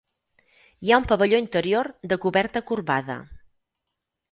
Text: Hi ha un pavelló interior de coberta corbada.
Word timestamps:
Hi 0.87 0.93
ha 0.93 0.97
un 1.01 1.05
pavelló 1.11 1.41
interior 1.43 1.91
de 2.15 2.19
coberta 2.25 2.65
corbada. 2.73 3.21